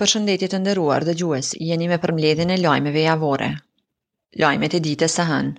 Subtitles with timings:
[0.00, 3.48] Për shëndetje të ndëruar dhe gjues, jeni me përmledhin e lajmeve javore.
[4.42, 5.58] Lojme të dite së hënë.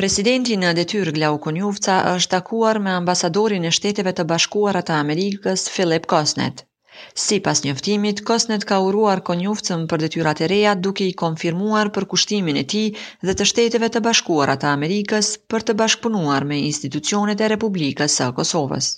[0.00, 5.64] Presidenti në detyr Glau Konjufca është takuar me ambasadorin e shteteve të bashkuarat të Amerikës,
[5.78, 6.62] Filip Kosnet.
[7.24, 12.08] Si pas njëftimit, Kosnet ka uruar Konjufcëm për detyrat e reja duke i konfirmuar për
[12.14, 12.84] kushtimin e ti
[13.26, 18.30] dhe të shteteve të bashkuarat të Amerikës për të bashkëpunuar me institucionet e Republikës së
[18.40, 18.94] Kosovës.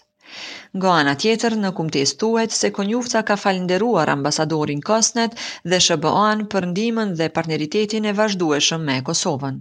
[0.77, 5.35] Nga ana tjetër, në kumtes tuaj se Konjufta ka falënderuar ambasadorin Kosnet
[5.73, 9.59] dhe SBA-n për ndihmën dhe partneritetin e vazhdueshëm me Kosovën.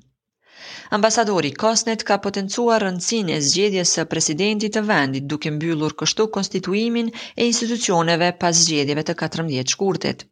[0.99, 7.13] Ambasadori Kosnet ka potencuar rëndësin e zgjedhjes së presidentit të vendit duke mbyllur kështu konstituimin
[7.19, 10.29] e institucioneve pas zgjedhjeve të 14 shkurtit.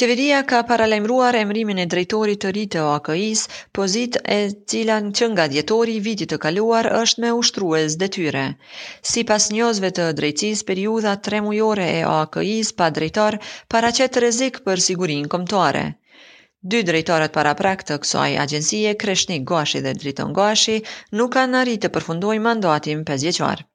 [0.00, 3.40] Qeveria ka paralajmëruar emrimin e drejtorit të ri të AKI-s,
[3.78, 4.38] pozitë e
[4.72, 8.44] cilën që nga dhjetori i vitit të kaluar është me ushtrues detyre.
[9.10, 13.36] Sipas njohësve të drejtësisë, periudha 3 mujore e AKI-s pa drejtor
[13.76, 15.84] paraqet rrezik për sigurinë kombëtare.
[16.72, 20.78] Dy drejtorat para prak të kësaj agjencie, Kreshnik Gashi dhe Driton Gashi,
[21.20, 23.66] nuk kanë arritë të përfundojnë mandatin 5 vjeqarë.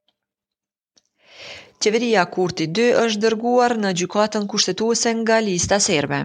[1.86, 6.18] Qeveria Kurti 2 është dërguar në gjykatën kushtetuese nga lista serbe.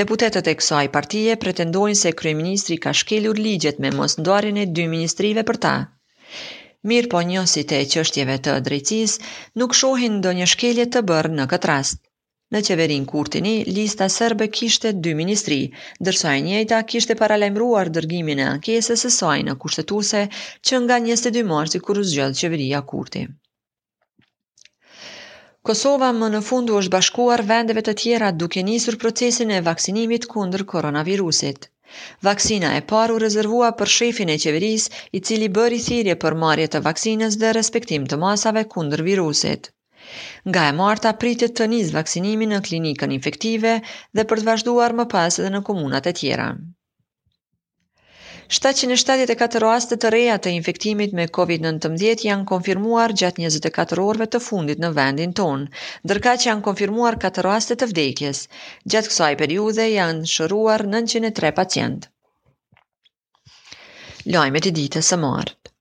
[0.00, 5.44] Deputetët e kësaj partie pretendojnë se kryeministri ka shkelur ligjet me mosndarjen e dy ministrive
[5.50, 5.74] për ta.
[6.92, 9.14] Mirë po njësit të e qështjeve të drejcis,
[9.62, 12.02] nuk shohin do një shkelje të bërë në këtë rast.
[12.54, 15.60] Në qeverin Kurtini, lista sërbe kishte dy ministri,
[16.08, 20.26] dërsa e njejta kishte paralemruar dërgimin e ankesës e saj në kushtetuse
[20.66, 23.28] që nga 22 marci u zgjodh qeveria Kurti.
[25.66, 30.62] Kosova më në fundu është bashkuar vendeve të tjera duke njësur procesin e vaksinimit kundër
[30.72, 31.58] koronavirusit.
[32.28, 36.82] Vaksina e paru rezervua për shefin e qeveris i cili bëri thirje për marje të
[36.86, 39.70] vaksinës dhe respektim të masave kundër virusit.
[40.48, 43.74] Nga e marta pritit të njëzë vaksinimin në klinikën infektive
[44.14, 46.48] dhe për të vazhduar më pas edhe në komunat e tjera.
[48.56, 54.80] 774 raste të reja të infektimit me COVID-19 janë konfirmuar gjatë 24 orëve të fundit
[54.84, 55.68] në vendin tonë,
[56.08, 58.42] ndërka që janë konfirmuar 4 raste të vdekjes.
[58.94, 62.12] Gjatë kësaj periude janë shëruar 903 pacientë.
[64.36, 65.77] Lajmet i ditës së martë.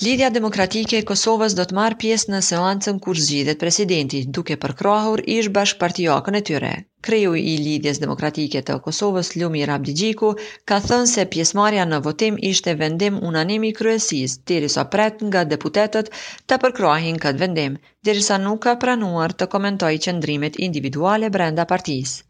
[0.00, 5.22] Lidhja demokratike e Kosovës do të marë pjesë në seancën kur zgjidhet presidenti, duke përkrahur
[5.34, 6.70] ish bashk partijakën e tyre.
[7.08, 10.30] Kreju i Lidhjes demokratike të Kosovës, Ljumi Rabdijiku,
[10.72, 16.08] ka thënë se pjesëmarja në votim ishte vendim unanimi kryesis, tiri sa pret nga deputetet
[16.46, 17.76] të përkrahin këtë vendim,
[18.10, 22.26] dirisa nuk ka pranuar të komentoj qëndrimit individuale brenda partijisë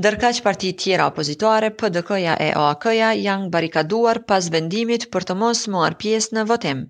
[0.00, 5.66] ndërka që parti tjera opozitoare, PDK-ja e OAK-ja, janë barikaduar pas vendimit për të mos
[5.74, 6.80] muar pjesë në votim.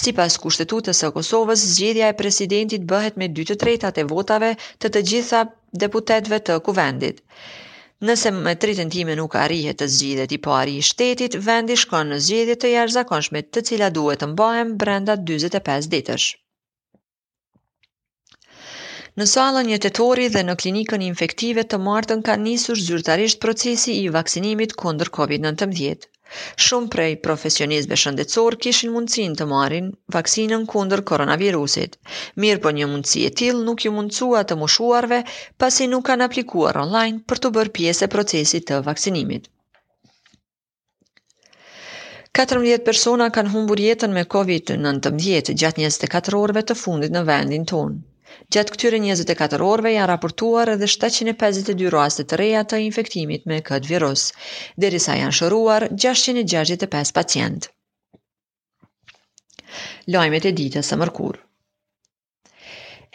[0.00, 4.52] Si pas kushtetutës së Kosovës, zgjidhja e presidentit bëhet me 2 të tretat e votave
[4.80, 5.42] të të gjitha
[5.84, 7.20] deputetve të kuvendit.
[8.08, 12.14] Nëse me tri tentime nuk arrihet të zgjidhet i po ari i shtetit, vendi shkon
[12.14, 16.30] në zgjidhje të jashtëzakonshme, të cila duhet të mbahen brenda 45 ditësh.
[19.18, 24.74] Në salën jetetori dhe në klinikën infektive të martën ka nisur zyrtarisht procesi i vaksinimit
[24.82, 26.04] kundër COVID-19.
[26.66, 31.96] Shumë prej profesionistëve shëndetësor kishin mundësinë të marrin vaksinën kundër koronavirusit.
[32.44, 35.18] Mirë po një mundësi e tillë nuk ju mundësua të moshuarve,
[35.64, 39.50] pasi nuk kanë aplikuar online për të bërë pjesë e procesit të vaksinimit.
[42.42, 48.00] 14 persona kanë humbur jetën me COVID-19 gjatë 24 orëve të fundit në vendin tonë.
[48.54, 53.90] Gjatë këtyre 24 orëve janë raportuar edhe 752 raste të reja të infektimit me këtë
[53.92, 54.26] virus,
[54.84, 57.70] derisa janë shëruar 665 pacientë.
[60.14, 61.42] Lajmet e ditës së mërkurë.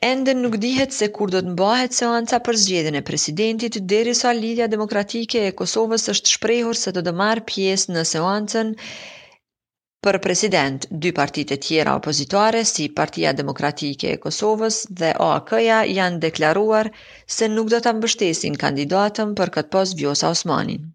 [0.05, 4.67] Ende nuk dihet se kur do të mbahet seanca për zgjedhjen e presidentit, derisa lidhja
[4.73, 8.73] demokratike e Kosovës është shprehur se do të marrë pjesë në seancën
[10.06, 16.19] Për president, dy partit e tjera opozitare, si Partia Demokratike e Kosovës dhe OAK-ja, janë
[16.28, 16.90] deklaruar
[17.38, 20.86] se nuk do të mbështesin kandidatëm për këtë pos Vjosa Osmanin.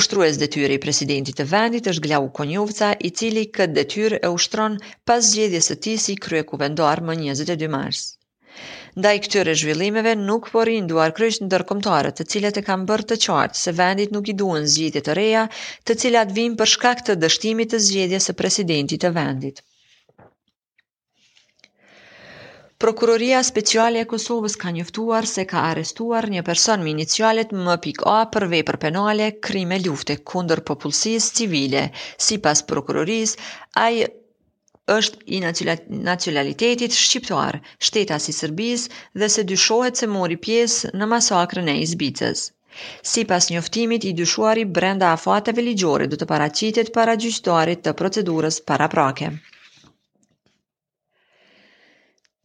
[0.00, 4.80] Ushtrues dhe i presidentit të vendit është Glau Konjovca, i cili këtë detyr e ushtron
[5.10, 8.06] pas zgjedhjes së ti si krye kuvendar më 22 mars.
[8.98, 13.16] Ndaj këtyre zhvillimeve nuk porin duar krysht në dërkomtarët të cilat e kam bërë të
[13.24, 15.42] qartë se vendit nuk i duen zgjidhje të reja
[15.90, 19.62] të cilat vim për shkak të dështimit të zgjedhjes se presidentit të vendit.
[22.82, 28.02] Prokuroria speciale e Kosovës ka njëftuar se ka arestuar një person me inicialet më pik
[28.34, 31.86] për vej për penale krime lufte kunder popullsis civile,
[32.28, 33.38] si pas prokuroris,
[33.88, 33.92] ai
[34.92, 35.40] është i
[36.10, 37.56] nacionalitetit shqiptar,
[37.88, 38.86] shteta si Sërbis
[39.22, 42.44] dhe se dyshohet se mori pjesë në masakrën e izbicës.
[43.10, 48.60] Si pas njoftimit i dyshuari brenda afateve ligjore du të paracitet para gjyqtarit të procedurës
[48.72, 49.30] para prake.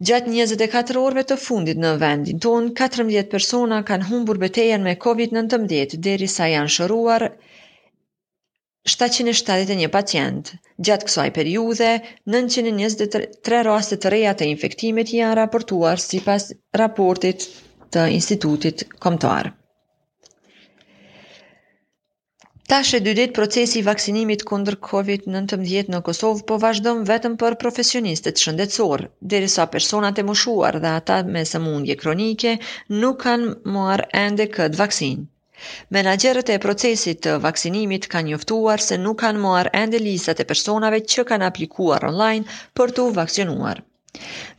[0.10, 5.96] Gjatë 24 orve të fundit në vendin tonë, 14 persona kanë humbur betejen me COVID-19
[6.10, 7.28] deri sa janë shëruar,
[8.84, 10.52] 771 pacient.
[10.84, 11.90] Gjatë kësaj periude,
[12.28, 16.50] 923 raste të reja të infektimit janë raportuar si pas
[16.82, 17.46] raportit
[17.96, 19.54] të institutit komtar.
[22.74, 28.40] Tashe dy ditë procesi i vaksinimit kundër COVID-19 në Kosovë po vazhdon vetëm për profesionistët
[28.44, 32.56] shëndetësor, derisa personat e moshuar dhe ata me sëmundje kronike
[33.00, 35.28] nuk kanë marrë ende këtë vaksinë.
[35.96, 41.00] Menaxherët e procesit të vaksinimit kanë njoftuar se nuk kanë marrë ende listat e personave
[41.14, 43.80] që kanë aplikuar online për të vaksinuar.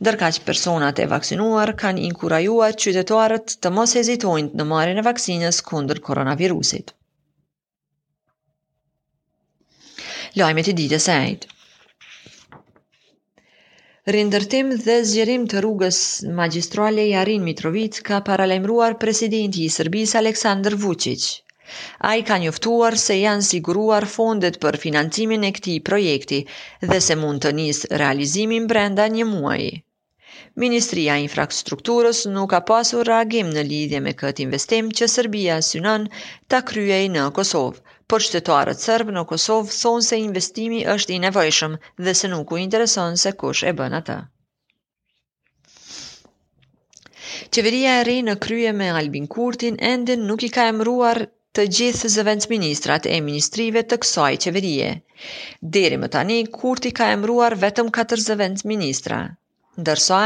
[0.05, 6.01] Ndërkaq personat e vaksinuar kanë inkurajuar qytetarët të mos hezitojnë në marrjen e vaksinës kundër
[6.09, 6.93] koronavirusit.
[10.43, 11.54] Lajmet e ditës së sotme.
[14.13, 15.99] Rindërtim dhe zgjerim të rrugës
[16.39, 21.23] magistrale Jarin Mitrovic ka paralajmëruar presidenti i Serbisë Aleksandar Vučić.
[22.09, 26.39] Ai ka njoftuar se janë siguruar fondet për financimin e këtij projekti
[26.93, 29.73] dhe se mund të nis realizimin brenda një muaji.
[30.65, 36.05] Ministria e Infrastrukturës nuk ka pasur reagim në lidhje me këtë investim që Serbia synon
[36.53, 41.77] ta kryejë në Kosovë por qytetarët sërbë në Kosovë thonë se investimi është i nevojshëm
[42.07, 44.17] dhe se nuk u intereson se kush e bën atë.
[47.55, 51.23] Qeveria e re në krye me Albin Kurtin ende nuk i ka emruar
[51.55, 54.91] të gjithë zëvend ministrat e ministrive të kësaj qeverie.
[55.77, 59.21] Deri më tani, Kurti ka emruar vetëm 4 zëvend ministra,
[59.81, 60.21] ndërsa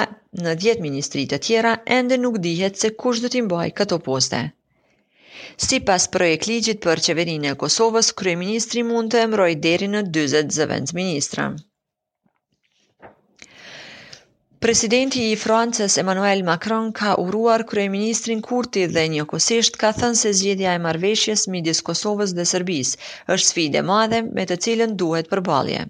[0.45, 4.43] në 10 ministrit të tjera ende nuk dihet se kush dhëtë imbaj këto poste.
[5.67, 10.55] Si pas projekt ligjit për qeverin e Kosovës, Kryeministri mund të emroj deri në 20
[10.57, 11.43] zëvendës ministra.
[14.65, 20.73] Presidenti i Francës Emmanuel Macron ka uruar kryeministrin Kurti dhe njëkohësisht ka thënë se zgjedhja
[20.73, 25.85] e marrëveshjes midis Kosovës dhe Serbisë është sfidë e madhe me të cilën duhet përballje.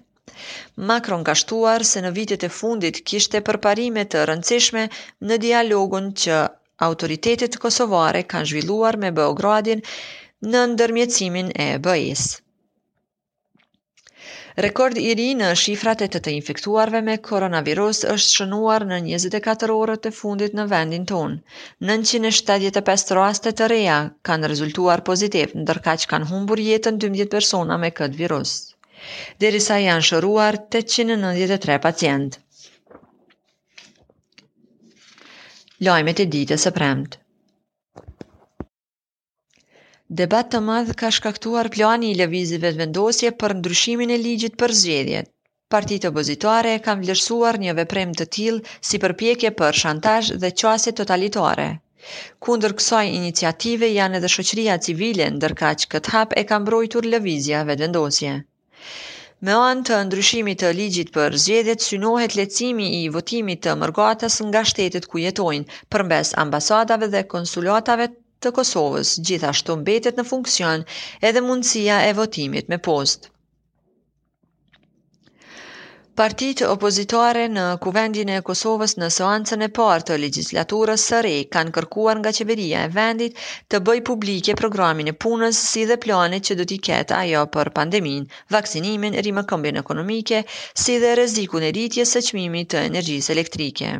[0.92, 4.86] Macron ka shtuar se në vitet e fundit kishte përparime të rëndësishme
[5.30, 6.38] në dialogun që
[6.86, 9.82] autoritetit kosovare kanë zhvilluar me Beogradin
[10.52, 12.22] në ndërmjecimin e bëjës.
[14.64, 19.76] Rekord i ri në shifrat e të të infektuarve me koronavirus është shënuar në 24
[19.82, 21.38] orët e fundit në vendin tonë.
[21.92, 23.98] 975 raste të reja
[24.30, 28.56] kanë rezultuar pozitiv, ndërka që kanë humbur jetën 12 persona me këtë virus.
[29.44, 32.44] Derisa janë shëruar 893 pacientë.
[35.86, 37.18] lajmet e ditës së premtë.
[40.20, 44.74] Debat të madhë ka shkaktuar plani i levizive të vendosje për ndryshimin e ligjit për
[44.80, 45.30] zgjedhjet.
[45.74, 51.68] Partitë obozitare kam vlerësuar një veprem të tillë si përpjekje për shantazh dhe qasje totalitare.
[52.46, 57.64] Kundër kësoj iniciative janë edhe shoqëria civile, ndërka që këtë hap e kam brojtur lëvizja
[57.70, 58.34] vetëvendosje.
[58.34, 59.18] vendosje.
[59.48, 64.62] Me anë të ndryshimit të ligjit për zgjedhjet, synohet lehtësimi i votimit të mërgatës nga
[64.72, 68.10] shtetet ku jetojnë, përmes ambasadave dhe konsulatave
[68.44, 69.14] të Kosovës.
[69.30, 70.86] Gjithashtu mbetet në funksion
[71.30, 73.34] edhe mundësia e votimit me postë.
[76.20, 82.18] Partit opozitare në kuvendin e Kosovës në soancën e partë të legislaturës sëre kanë kërkuar
[82.18, 83.38] nga qeveria e vendit
[83.72, 87.70] të bëj publike programin e punës si dhe planet që do t'i ketë ajo për
[87.78, 90.42] pandemin, vaksinimin, rrimë këmbin ekonomike,
[90.84, 93.94] si dhe reziku në rritje së qmimi të energjisë elektrike.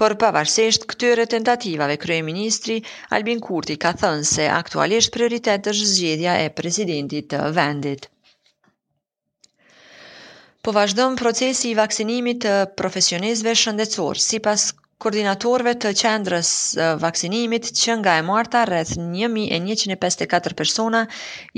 [0.00, 2.80] Por pavarësisht këtyre tentativave, kryeministri
[3.18, 8.08] Albin Kurti ka thënë se aktualisht prioritet është zgjedhja e presidentit të vendit.
[10.64, 14.20] Po vazhdojmë procesi i vaksinimit të profesionistëve shëndetësor.
[14.26, 14.62] Sipas
[15.04, 16.52] koordinatorëve të qendrës
[17.02, 21.02] vaksinimit që nga e marta rreth 1154 persona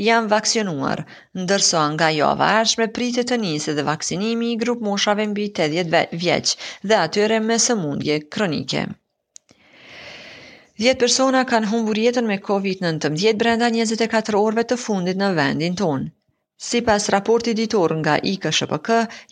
[0.09, 1.05] janë vaksinuar,
[1.45, 6.19] ndërsa nga java jo ardhshme pritet të nisë dhe vaksinimi i grup moshave mbi 80
[6.25, 6.57] vjeç
[6.93, 8.85] dhe atyre me sëmundje kronike.
[10.89, 16.16] 10 persona kanë humbur jetën me COVID-19 brenda 24 orëve të fundit në vendin tonë.
[16.59, 18.89] Si pas raporti ditor nga IKSHPK,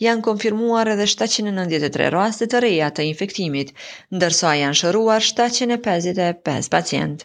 [0.06, 3.70] janë konfirmuar edhe 793 rastet të reja të infektimit,
[4.18, 7.24] ndërsa janë shëruar 755 pacient.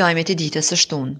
[0.00, 1.18] Lajmet i ditës së shtunë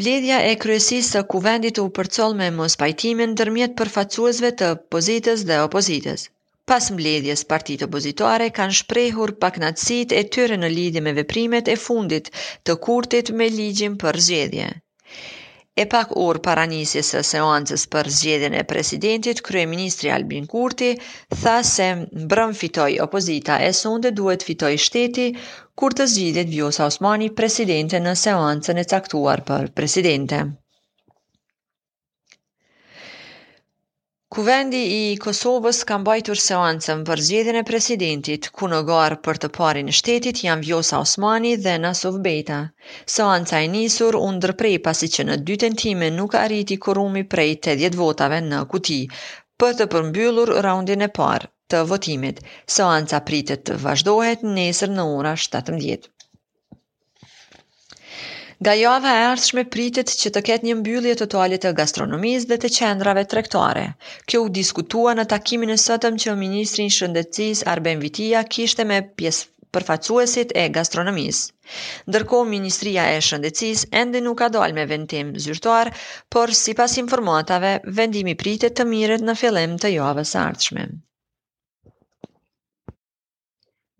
[0.00, 5.62] Bledhja e kryesis të kuvendit u përcol me mos pajtimin dërmjet përfacuazve të pozitës dhe
[5.68, 6.28] opozitës.
[6.70, 12.28] Pas mbledhjes partitë opozitare kanë shprehur paknatësit e tyre në lidhje me veprimet e fundit
[12.68, 14.68] të kurtit me ligjin për zgjedhje.
[15.84, 20.92] E pak or para nisjes së seancës për zgjedhjen e presidentit, kryeministri Albin Kurti
[21.42, 25.26] tha se mbrëm fitoi opozita e sonde duhet fitoi shteti
[25.74, 30.44] kur të zgjidhet Vjosa Osmani presidente në seancën e caktuar për presidente.
[34.30, 39.48] Kuvendi i Kosovës ka mbajtur seancën për zgjedhjen e presidentit, ku në garë për të
[39.56, 42.58] parin shtetit janë Vjosa Osmani dhe Nasuf Beta.
[43.14, 44.28] Seanca e nisur u
[44.84, 49.00] pasi që në dy tentime nuk arriti korumi prej 80 votave në kuti,
[49.58, 52.40] për të përmbyllur raundin e parë të votimit.
[52.78, 56.08] Seanca pritet të vazhdohet nesër në orën 17.
[58.62, 62.70] Nga java e ardhshme pritet që të ketë një mbyllje totale të gastronomisë dhe të
[62.78, 63.84] qendrave tregtare.
[64.28, 68.98] Kjo u diskutua në takimin e sotëm që ministri i Shëndetësisë Arben Vitia kishte me
[69.22, 71.50] pjesë përfaqësuesit e gastronomisë.
[72.12, 75.94] Ndërkohë Ministria e Shëndetësisë ende nuk ka dalë me vendim zyrtar,
[76.28, 80.90] por sipas informatave vendimi pritet të mirret në fillim të javës së ardhshme.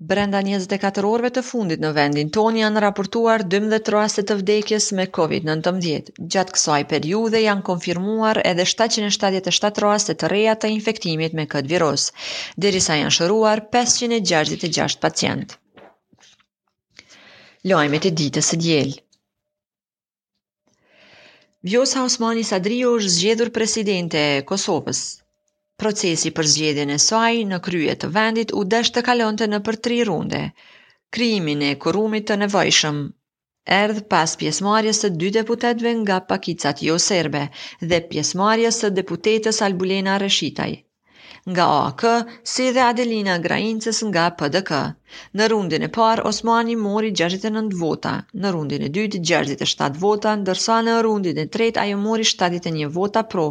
[0.09, 5.05] Brenda 24 orëve të fundit në vendin toni janë raportuar 12 raste të vdekjes me
[5.19, 6.09] COVID-19.
[6.35, 12.07] Gjatë kësaj periudhe janë konfirmuar edhe 777 raste të reja të infektimit me këtë virus,
[12.67, 15.55] derisa janë shëruar 566 pacient.
[17.75, 18.97] Lajmet e ditës së diel.
[21.69, 25.05] Vjosa Osmani Sadriu është zgjedhur presidente e Kosovës.
[25.81, 29.79] Procesi për zgjedhjen e saj në krye të vendit u desh të kalonte në për
[29.87, 30.41] tri runde.
[31.17, 32.99] Krimi e kurumit të nevojshëm
[33.77, 37.47] erdh pas pjesmarjes të dy deputetve nga pakicat jo serbe
[37.93, 40.71] dhe pjesmarjes të deputetës Albulena Reshitaj,
[41.49, 42.03] nga AK,
[42.53, 44.81] si dhe Adelina Grajincës nga PDK.
[45.39, 50.77] Në rundin e parë, Osmani mori 69 vota, në rundin e dytë 67 vota, ndërsa
[50.89, 53.47] në rundin e tretë ajo mori 71 vota pro,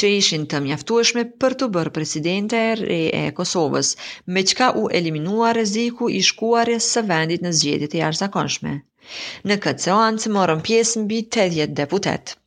[0.00, 3.92] që ishin të mjaftueshme për të bërë presidente re e Kosovës,
[4.36, 8.78] me qka u eliminua reziku i shkuare së vendit në zgjedit e jarëzakonshme.
[9.50, 12.38] Në këtë seancë morën pjesë mbi 80 deputetë.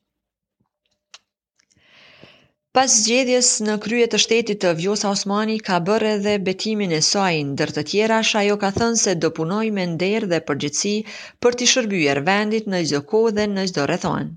[2.77, 7.31] Pas zgjedhjes në krye të shtetit të Vjosa Osmani ka bërë edhe betimin e saj
[7.47, 10.91] ndër të tjera, ajo ka thënë se do punoj me nder dhe përgjithsi
[11.45, 14.29] për të shërbyer vendit në çdo dhe në çdo rrethon.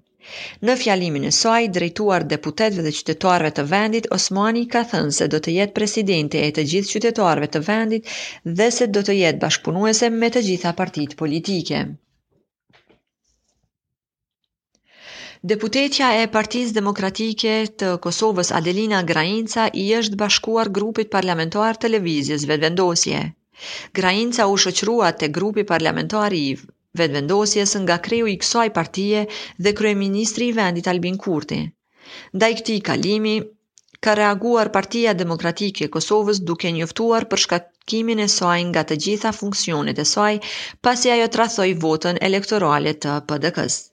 [0.69, 5.43] Në fjalimin e saj drejtuar deputetëve dhe qytetarëve të vendit, Osmani ka thënë se do
[5.49, 8.11] të jetë presidenti e të gjithë qytetarëve të vendit
[8.63, 11.89] dhe se do të jetë bashkëpunuese me të gjitha partitë politike.
[15.49, 23.21] Deputetja e Partisë Demokratike të Kosovës Adelina Grainca i është bashkuar grupit parlamentar televizjes vetëvendosje.
[24.01, 26.43] Grainca u shoqërua te grupi parlamentar i
[27.03, 29.23] vetëvendosjes nga kreu i kësaj partie
[29.67, 31.61] dhe kryeministri i vendit Albin Kurti.
[32.37, 33.35] Ndaj këtij kalimi
[34.09, 39.33] ka reaguar Partia Demokratike e Kosovës duke njoftuar për shkatkimin e saj nga të gjitha
[39.43, 40.35] funksionet e saj,
[40.85, 43.87] pasi ajo trathoi votën elektorale të PDK-s.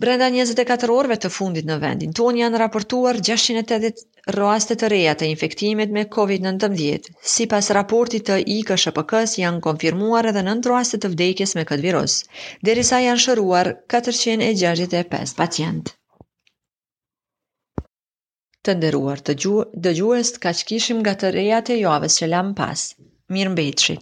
[0.00, 5.26] Brenda 24 orëve të fundit në vendin tonë janë raportuar 680 rastet të reja të
[5.28, 7.10] infektimit me COVID-19.
[7.32, 12.14] Si pas raportit të IKSHPK-s janë konfirmuar edhe nëndë rastet të vdekjes me këtë virus,
[12.68, 15.92] derisa janë shëruar 465 pacient.
[18.64, 22.88] Të nderuar të gjuhë, dëgjuhës të kishim nga të reja të javës që lan pas.
[23.36, 23.98] Mirë